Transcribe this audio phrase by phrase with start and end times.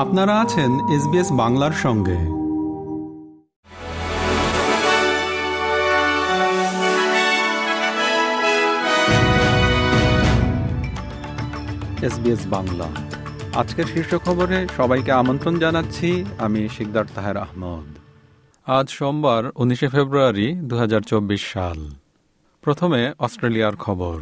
[0.00, 2.18] আপনারা আছেন এসবিএস বাংলার সঙ্গে।
[12.06, 12.84] এসবিএস বাংলা।
[13.54, 17.98] আজকের শীর্ষ খবরে সবাইকে আমন্ত্রণ জানাচ্ছি আমি শিকদার তাহের আহমদ।
[18.68, 21.90] আজ সোমবার উনিশে ফেব্রুয়ারি দু হাজার চব্বিশ সাল।
[22.62, 24.20] প্রথমে অস্ট্রেলিয়ার খবর।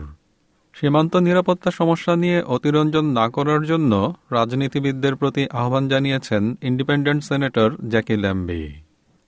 [0.81, 8.17] সীমান্ত নিরাপত্তা সমস্যা নিয়ে অতিরঞ্জন না করার জন্য রাজনীতিবিদদের প্রতি আহ্বান জানিয়েছেন ইন্ডিপেন্ডেন্ট সেনেটর জ্যাকি
[8.17, 8.75] ল্যাম্বি।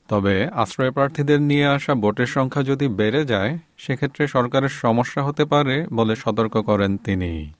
[0.09, 5.87] তবে আশ্রয় প্রার্থীদের নিয়ে আসা ভোটের সংখ্যা যদি বেড়ে যায়, সেক্ষেত্রে সরকারের সমস্যা হতে পারে
[5.93, 7.53] বলে সতর্ক করেন তিনি।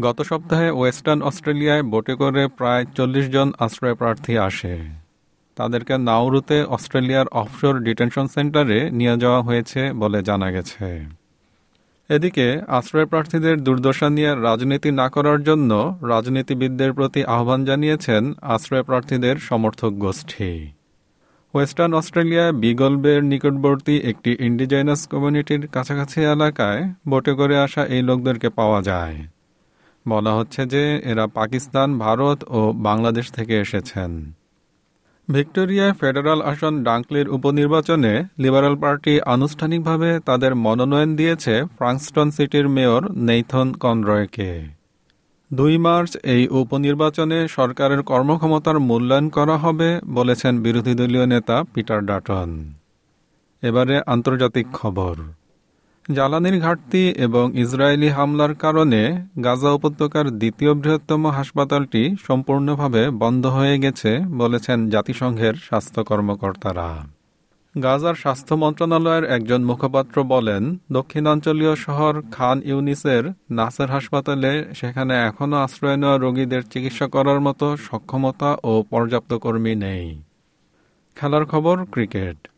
[0.00, 4.76] গত সপ্তাহে ওয়েস্টার্ন অস্ট্রেলিয়ায় বোটে করে প্রায় চল্লিশ জন আশ্রয় প্রার্থী আসে।
[5.56, 11.23] তাদেরকে নাউরুতে অস্ট্রেলিয়ার অফশোর ডিটেনশন সেন্টারে নিয়ে যাওয়া হয়েছে বলে জানা গেছে।
[12.08, 19.36] এদিকে আশ্রয় প্রার্থীদের দুর্দশা নিয়ে রাজনীতি না করার জন্য রাজনীতিবিদদের প্রতি আহ্বান জানিয়েছেন আশ্রয় প্রার্থীদের
[19.36, 20.70] সমর্থক গোষ্ঠী।
[21.54, 28.82] ওয়েস্টার্ন অস্ট্রেলিয়ায় বিগলবের নিকটবর্তী একটি ইন্ডিজেনাস কমিউনিটির কাছাকাছি এলাকায় বোটে করে আসা এই লোকদেরকে পাওয়া
[28.82, 29.16] যায়।
[30.08, 34.10] বলা হচ্ছে যে এরা পাকিস্তান, ভারত ও বাংলাদেশ থেকে এসেছেন।
[35.28, 43.68] ভিক্টোরিয়ায় ফেডারাল আসন ডাঙ্কলির উপনির্বাচনে লিবারাল পার্টি আনুষ্ঠানিকভাবে তাদের মনোনয়ন দিয়েছে ফ্রাঙ্কস্টন সিটির মেয়র নেইথন
[43.82, 44.50] কনরয়কে।
[45.50, 52.50] দুই মার্চ এই উপনির্বাচনে সরকারের কর্মক্ষমতার মূল্যায়ন করা হবে বলেছেন বিরোধী দলীয় নেতা পিটার ডাটন।
[53.62, 55.14] এবারে আন্তর্জাতিক খবর।
[56.12, 64.18] জ্বালানির ঘাটতি এবং ইসরায়েলি হামলার কারণে গাজা উপত্যকার দ্বিতীয় বৃহত্তম হাসপাতালটি সম্পূর্ণভাবে বন্ধ হয়ে গেছে
[64.18, 67.06] বলেছেন জাতিসংঘের স্বাস্থ্য কর্মকর্তারা।
[67.82, 75.96] গাজার স্বাস্থ্য মন্ত্রণালয়ের একজন মুখপাত্র বলেন, দক্ষিণাঞ্চলীয় শহর খান ইউনিসের নাসের হাসপাতালে সেখানে এখনও আশ্রয়
[75.96, 80.22] নেওয়া রোগীদের চিকিৎসা করার মতো সক্ষমতা ও পর্যাপ্ত কর্মী নেই।
[81.16, 82.48] খেলার খবর, ক্রিকেট।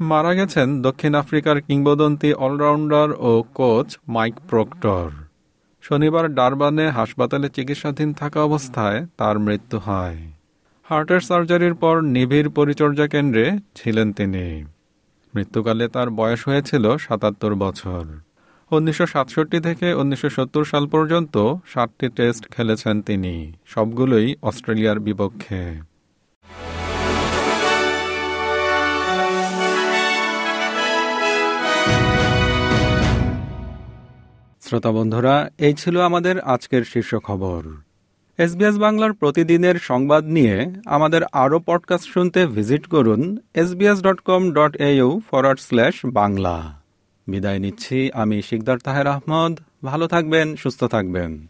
[0.00, 5.10] মারা গেছেন দক্ষিণ আফ্রিকার কিংবদন্তি অলরাউন্ডার ও কোচ মাইক প্রক্টর।
[5.82, 10.16] শনিবার ডারবানে হাসপাতালে চিকিৎসাধীন থাকা অবস্থায় তার মৃত্যু হয়।
[10.82, 14.64] হার্টের সার্জারির পর নিবিড় পরিচর্যা কেন্দ্রে ছিলেন তিনি।
[15.34, 18.04] মৃত্যুকালে তার বয়স হয়েছিল সাতাত্তর বছর।
[18.70, 25.93] উনিশশো সাতষট্টি থেকে উনিশশো সত্তর সাল পর্যন্ত সাতটি টেস্ট খেলেছেন তিনি, সবগুলোই অস্ট্রেলিয়ার বিপক্ষে।
[34.64, 37.62] শ্রোতা বন্ধুরা, এই ছিল আমাদের আজকের শীর্ষ খবর।
[38.38, 44.76] এসবিএস বাংলার প্রতিদিনের সংবাদ নিয়ে আমাদের আরও পডকাস্ট শুনতে ভিজিট করুন SBS dot com dot
[44.76, 46.80] au forward slash Bangla.
[47.26, 51.46] বিদায় নিচ্ছি, আমি শিকদার তাহের আহমদ। ভালো থাকবেন, সুস্থ থাকবেন।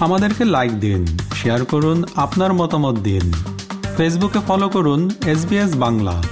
[0.00, 3.32] আমাদেরকে লাইক দিন শেয়ার করুন, আপনার মতামত দিন।
[3.96, 6.22] ফেসবুকে ফলো করুন এস বাংলা।